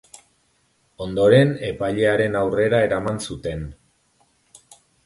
[1.05, 3.73] Ondoren epailearen aurrera eraman zuten.